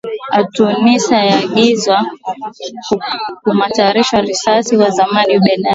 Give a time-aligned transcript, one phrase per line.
[0.31, 2.05] a tunisia ya agizwa
[3.37, 4.13] kukamatwa rais
[4.47, 5.69] wake wa zamani ben ali